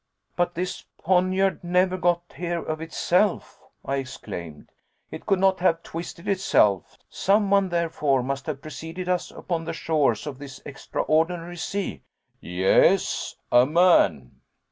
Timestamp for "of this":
10.25-10.59